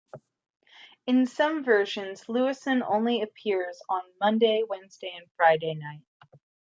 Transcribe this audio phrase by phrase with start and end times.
[1.05, 6.01] In some versions, Luison only appears on Monday, Wednesday, and Friday night.